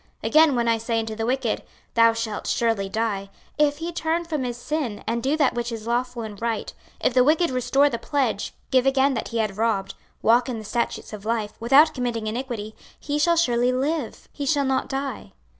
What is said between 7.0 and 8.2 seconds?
26:033:015 If the wicked restore the